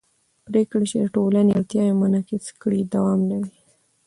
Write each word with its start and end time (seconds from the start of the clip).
پرېکړې 0.47 0.85
چې 0.89 0.97
د 1.01 1.05
ټولنې 1.15 1.51
اړتیاوې 1.57 1.93
منعکس 2.01 2.45
کړي 2.61 2.79
دوام 2.93 3.19
لري 3.29 3.51